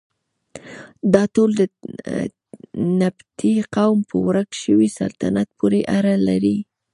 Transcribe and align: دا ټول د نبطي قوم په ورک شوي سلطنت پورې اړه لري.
دا 1.13 1.23
ټول 1.35 1.49
د 1.59 1.61
نبطي 3.01 3.55
قوم 3.75 3.99
په 4.09 4.15
ورک 4.27 4.49
شوي 4.63 4.89
سلطنت 4.99 5.47
پورې 5.59 5.79
اړه 5.97 6.13
لري. 6.27 6.57